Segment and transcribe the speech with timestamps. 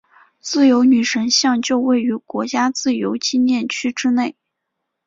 [0.39, 4.35] 自由女神像就位于国家自由纪念区之内。